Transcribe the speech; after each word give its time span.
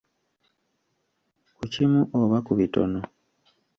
Ku 1.55 1.63
Kimu 1.71 2.01
oba 2.19 2.37
ku 2.45 2.51
bitono 2.59 2.99